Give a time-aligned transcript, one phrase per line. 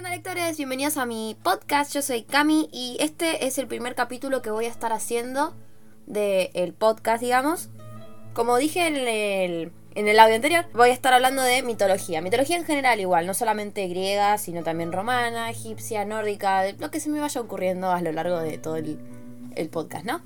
[0.00, 0.56] onda lectores?
[0.56, 4.64] Bienvenidos a mi podcast, yo soy Cami y este es el primer capítulo que voy
[4.64, 5.54] a estar haciendo
[6.06, 7.68] del podcast, digamos.
[8.32, 12.22] Como dije en el, en el audio anterior, voy a estar hablando de mitología.
[12.22, 16.98] Mitología en general igual, no solamente griega, sino también romana, egipcia, nórdica, de lo que
[16.98, 18.98] se me vaya ocurriendo a lo largo de todo el,
[19.54, 20.22] el podcast, ¿no?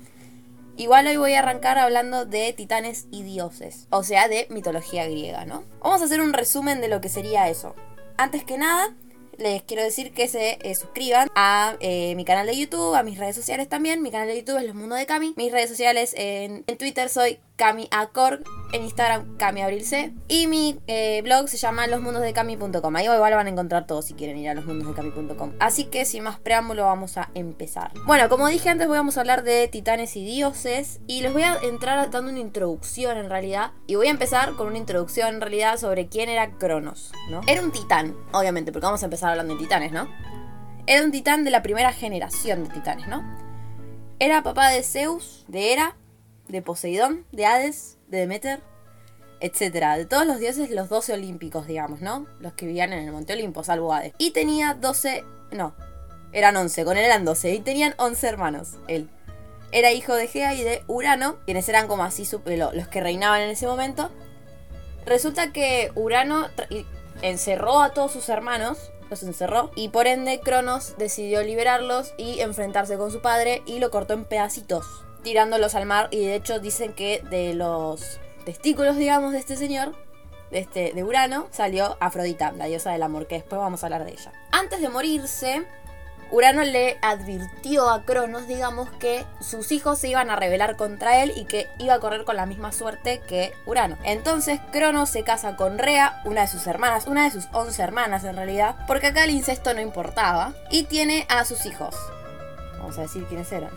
[0.77, 5.43] Igual hoy voy a arrancar hablando de titanes y dioses, o sea, de mitología griega,
[5.43, 5.65] ¿no?
[5.81, 7.75] Vamos a hacer un resumen de lo que sería eso.
[8.15, 8.95] Antes que nada,
[9.37, 13.17] les quiero decir que se eh, suscriban a eh, mi canal de YouTube, a mis
[13.17, 14.01] redes sociales también.
[14.01, 15.33] Mi canal de YouTube es Los Mundos de Cami.
[15.37, 20.79] Mis redes sociales en, en Twitter soy Cami Acor, en Instagram Cami Abrilce y mi
[20.87, 22.95] eh, blog se llama losmundosdecami.com.
[22.95, 25.53] Ahí igual van a encontrar todo si quieren ir a losmundosdecami.com.
[25.59, 27.91] Así que sin más preámbulo vamos a empezar.
[28.05, 31.57] Bueno, como dije antes vamos a hablar de titanes y dioses y les voy a
[31.63, 35.77] entrar dando una introducción en realidad y voy a empezar con una introducción en realidad
[35.77, 37.41] sobre quién era Cronos, ¿no?
[37.47, 40.07] Era un titán, obviamente, porque vamos a empezar hablando de titanes, ¿no?
[40.87, 43.23] Era un titán de la primera generación de titanes, ¿no?
[44.19, 45.95] Era papá de Zeus, de Hera,
[46.47, 48.61] de Poseidón, de Hades, de Demeter,
[49.39, 49.97] etcétera.
[49.97, 52.27] De todos los dioses, los 12 olímpicos, digamos, ¿no?
[52.39, 54.13] Los que vivían en el Monte Olimpo, salvo Hades.
[54.17, 55.75] Y tenía 12, no,
[56.31, 57.53] eran 11, con él eran 12.
[57.53, 59.09] Y tenían 11 hermanos, él.
[59.71, 63.49] Era hijo de Gea y de Urano, quienes eran como así los que reinaban en
[63.49, 64.09] ese momento.
[65.05, 66.47] Resulta que Urano
[67.21, 72.97] encerró a todos sus hermanos, los encerró, y por ende Cronos decidió liberarlos y enfrentarse
[72.97, 76.93] con su padre y lo cortó en pedacitos tirándolos al mar y de hecho dicen
[76.93, 79.95] que de los testículos, digamos, de este señor,
[80.51, 84.05] de, este, de Urano, salió Afrodita, la diosa del amor, que después vamos a hablar
[84.05, 84.31] de ella.
[84.51, 85.65] Antes de morirse,
[86.29, 91.33] Urano le advirtió a Cronos, digamos, que sus hijos se iban a rebelar contra él
[91.35, 93.97] y que iba a correr con la misma suerte que Urano.
[94.03, 98.23] Entonces Cronos se casa con Rea, una de sus hermanas, una de sus once hermanas
[98.25, 101.95] en realidad, porque acá el incesto no importaba, y tiene a sus hijos.
[102.77, 103.71] Vamos a decir quiénes eran.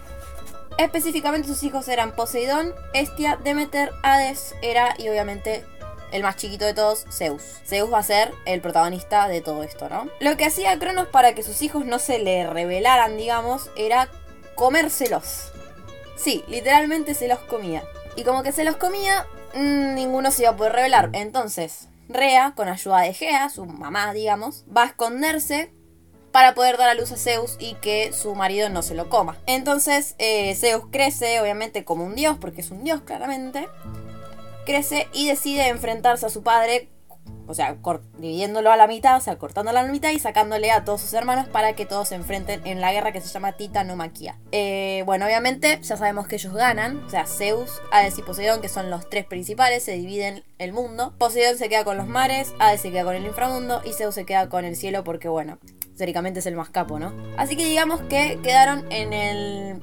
[0.79, 5.65] Específicamente sus hijos eran Poseidón, Estia, Demeter, Hades, Hera y obviamente
[6.13, 7.43] el más chiquito de todos, Zeus.
[7.67, 10.09] Zeus va a ser el protagonista de todo esto, ¿no?
[10.21, 14.09] Lo que hacía Cronos para que sus hijos no se le rebelaran, digamos, era
[14.55, 15.53] comérselos.
[16.17, 17.83] Sí, literalmente se los comía.
[18.17, 21.11] Y como que se los comía, mmm, ninguno se iba a poder rebelar.
[21.13, 25.73] Entonces, Rea, con ayuda de Gea, su mamá, digamos, va a esconderse
[26.39, 29.39] para poder dar a luz a Zeus y que su marido no se lo coma.
[29.47, 33.69] Entonces eh, Zeus crece, obviamente como un dios, porque es un dios claramente,
[34.65, 36.91] crece y decide enfrentarse a su padre,
[37.49, 37.77] o sea,
[38.19, 41.13] dividiéndolo a la mitad, o sea, cortándolo a la mitad y sacándole a todos sus
[41.13, 44.39] hermanos para que todos se enfrenten en la guerra que se llama Titanomaquia.
[44.53, 48.69] Eh, bueno, obviamente ya sabemos que ellos ganan, o sea, Zeus, Hades y Poseidón, que
[48.69, 51.15] son los tres principales, se dividen el mundo.
[51.19, 54.25] Poseidón se queda con los mares, Hades se queda con el inframundo y Zeus se
[54.25, 55.59] queda con el cielo porque, bueno,
[55.99, 57.13] teóricamente es el más capo, ¿no?
[57.37, 59.83] Así que digamos que quedaron en el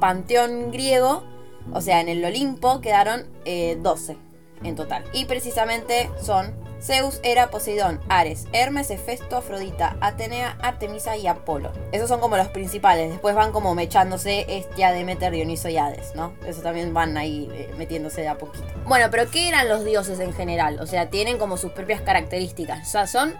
[0.00, 1.24] panteón griego,
[1.72, 4.16] o sea, en el Olimpo, quedaron 12 eh,
[4.64, 5.04] en total.
[5.12, 11.72] Y precisamente son Zeus, Hera, Poseidón, Ares, Hermes, Hefesto, Afrodita, Atenea, Artemisa y Apolo.
[11.92, 13.10] Esos son como los principales.
[13.10, 16.34] Después van como mechándose Estia, Demeter, Dioniso y Hades, ¿no?
[16.46, 18.66] Esos también van ahí eh, metiéndose de a poquito.
[18.86, 20.78] Bueno, pero ¿qué eran los dioses en general?
[20.80, 22.86] O sea, tienen como sus propias características.
[22.86, 23.34] O sea, son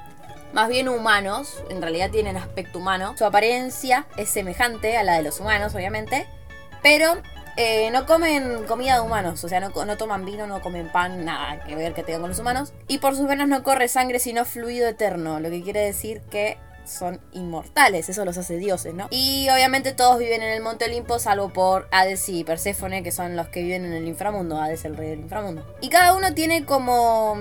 [0.52, 3.14] más bien humanos, en realidad tienen aspecto humano.
[3.16, 6.26] Su apariencia es semejante a la de los humanos, obviamente,
[6.82, 7.20] pero
[7.56, 11.24] eh, no comen comida de humanos, o sea, no, no, toman vino, no comen pan,
[11.24, 12.72] nada que ver que tengan con los humanos.
[12.86, 16.58] Y por sus venas no corre sangre, sino fluido eterno, lo que quiere decir que
[16.88, 19.08] son inmortales, eso los hace dioses, ¿no?
[19.10, 23.36] Y obviamente todos viven en el Monte Olimpo, salvo por Hades y Perséfone, que son
[23.36, 25.66] los que viven en el inframundo, Hades el rey del inframundo.
[25.80, 27.36] Y cada uno tiene como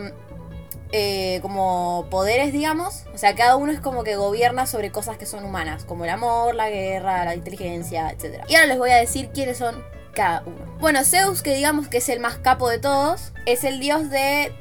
[0.92, 3.06] eh, como poderes, digamos.
[3.14, 6.10] O sea, cada uno es como que gobierna sobre cosas que son humanas, como el
[6.10, 8.44] amor, la guerra, la inteligencia, etc.
[8.48, 9.84] Y ahora les voy a decir quiénes son
[10.14, 10.78] cada uno.
[10.80, 14.54] Bueno, Zeus, que digamos que es el más capo de todos, es el dios de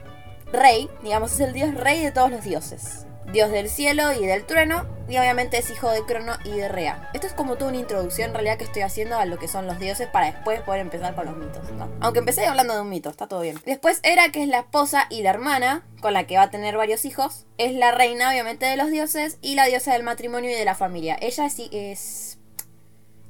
[0.53, 4.45] rey, digamos, es el dios rey de todos los dioses dios del cielo y del
[4.47, 7.11] trueno, y obviamente es hijo de Crono y de Rea.
[7.15, 9.67] Esto es como toda una introducción en realidad que estoy haciendo a lo que son
[9.67, 11.89] los dioses para después poder empezar con los mitos, ¿no?
[12.01, 13.61] Aunque empecé hablando de un mito, está todo bien.
[13.65, 16.77] Después Hera, que es la esposa y la hermana, con la que va a tener
[16.77, 20.55] varios hijos, es la reina obviamente de los dioses y la diosa del matrimonio y
[20.55, 21.17] de la familia.
[21.21, 22.39] Ella sí es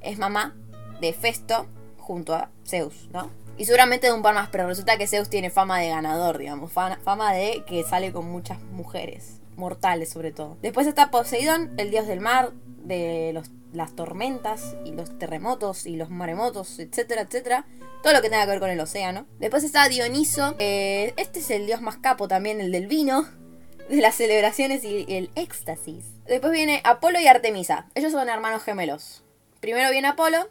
[0.01, 0.55] es mamá
[1.01, 1.67] de Festo
[1.97, 3.29] junto a Zeus, ¿no?
[3.57, 6.71] Y seguramente de un par más, pero resulta que Zeus tiene fama de ganador, digamos,
[6.71, 10.57] fama de que sale con muchas mujeres mortales sobre todo.
[10.61, 12.51] Después está Poseidón, el dios del mar,
[12.83, 17.65] de los, las tormentas y los terremotos y los maremotos, etcétera, etcétera.
[18.03, 19.25] Todo lo que tenga que ver con el océano.
[19.39, 23.27] Después está Dioniso, este es el dios más capo también, el del vino,
[23.89, 26.05] de las celebraciones y el éxtasis.
[26.25, 27.87] Después viene Apolo y Artemisa.
[27.95, 29.23] Ellos son hermanos gemelos.
[29.59, 30.49] Primero viene Apolo,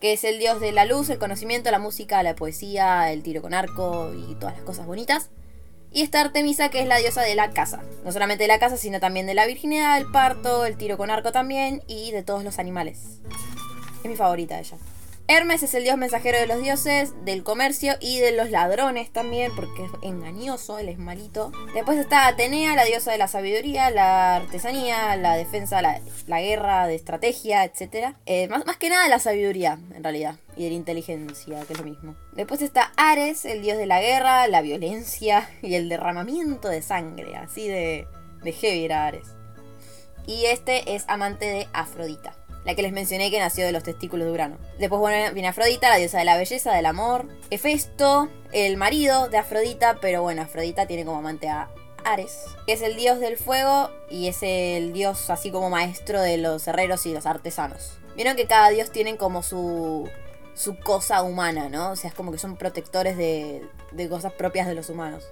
[0.00, 3.40] que es el dios de la luz, el conocimiento, la música, la poesía, el tiro
[3.40, 5.30] con arco y todas las cosas bonitas.
[5.92, 7.82] Y está Artemisa, que es la diosa de la casa.
[8.04, 11.10] No solamente de la casa, sino también de la virginidad, el parto, el tiro con
[11.10, 13.18] arco también y de todos los animales.
[14.02, 14.78] Es mi favorita ella.
[15.32, 19.50] Hermes es el dios mensajero de los dioses, del comercio y de los ladrones también,
[19.56, 21.52] porque es engañoso, él es malito.
[21.72, 26.96] Después está Atenea, la diosa de la sabiduría, la artesanía, la defensa, la, guerra, de
[26.96, 28.14] estrategia, etc.
[28.26, 31.78] Eh, más, más que nada la sabiduría, en realidad, y de la inteligencia, que es
[31.78, 32.14] lo mismo.
[32.32, 37.36] Después está Ares, el dios de la guerra, la violencia y el derramamiento de sangre,
[37.36, 38.06] así de,
[38.42, 39.28] de heavy Ares.
[40.26, 44.26] Y este es amante de Afrodita la que les mencioné que nació de los testículos
[44.26, 44.58] de Urano.
[44.78, 45.00] Después
[45.34, 47.28] viene Afrodita, la diosa de la belleza, del amor.
[47.50, 51.70] Hefesto, el marido de Afrodita, pero bueno, Afrodita tiene como amante a
[52.04, 56.36] Ares, que es el dios del fuego y es el dios así como maestro de
[56.36, 57.98] los herreros y los artesanos.
[58.14, 60.08] Vieron que cada dios tiene como su,
[60.54, 61.92] su cosa humana, ¿no?
[61.92, 63.62] O sea, es como que son protectores de,
[63.92, 65.24] de cosas propias de los humanos.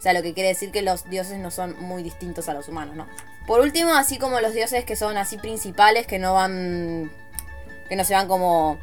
[0.00, 2.68] O sea, lo que quiere decir que los dioses no son muy distintos a los
[2.68, 3.06] humanos, ¿no?
[3.46, 7.12] Por último, así como los dioses que son así principales, que no van.
[7.86, 8.78] que no se van como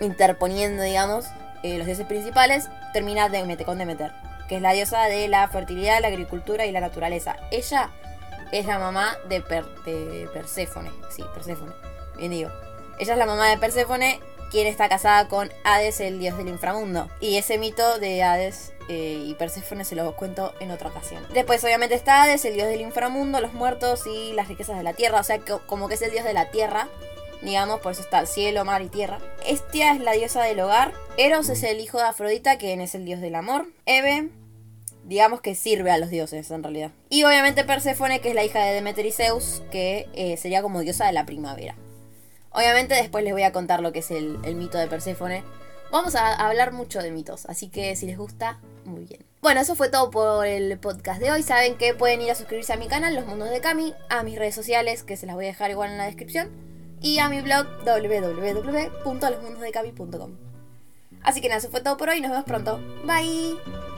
[0.00, 1.26] interponiendo, digamos,
[1.62, 4.10] eh, los dioses principales, termina Demeter, con Demeter,
[4.48, 7.36] que es la diosa de la fertilidad, la agricultura y la naturaleza.
[7.52, 7.90] Ella
[8.50, 9.44] es la mamá de,
[9.84, 11.72] de Perséfone, sí, Perséfone,
[12.16, 12.50] bien digo.
[12.98, 14.18] Ella es la mamá de Perséfone
[14.50, 17.08] quien está casada con Hades, el dios del inframundo.
[17.20, 21.24] Y ese mito de Hades eh, y Perséfone se los cuento en otra ocasión.
[21.32, 24.92] Después obviamente está Hades, el dios del inframundo, los muertos y las riquezas de la
[24.92, 25.20] tierra.
[25.20, 26.88] O sea, como que es el dios de la tierra.
[27.42, 29.18] Digamos, por eso está cielo, mar y tierra.
[29.46, 30.92] Estia es la diosa del hogar.
[31.16, 33.66] Eros es el hijo de Afrodita, quien es el dios del amor.
[33.86, 34.28] Eve,
[35.04, 36.90] digamos que sirve a los dioses en realidad.
[37.08, 40.80] Y obviamente Perséfone, que es la hija de Demeter y Zeus, que eh, sería como
[40.80, 41.76] diosa de la primavera.
[42.52, 45.44] Obviamente después les voy a contar lo que es el, mito de Perséfone.
[45.90, 49.24] Vamos a hablar mucho de mitos, así que si les gusta, muy bien.
[49.42, 51.42] Bueno, eso fue todo por el podcast de hoy.
[51.42, 54.38] Saben que pueden ir a suscribirse a mi canal, Los Mundos de Cami, a mis
[54.38, 56.50] redes sociales, que se las voy a dejar igual en la descripción,
[57.00, 60.50] y a mi blog www.losmundosdecami.com.
[61.22, 62.20] Así que nada, eso fue todo por hoy.
[62.20, 62.78] Nos vemos pronto.
[63.04, 63.89] Bye.